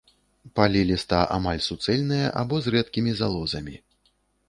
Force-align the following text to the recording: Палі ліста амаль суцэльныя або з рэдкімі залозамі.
Палі 0.59 0.81
ліста 0.91 1.19
амаль 1.37 1.63
суцэльныя 1.67 2.33
або 2.43 2.55
з 2.67 2.77
рэдкімі 2.77 3.11
залозамі. 3.25 3.75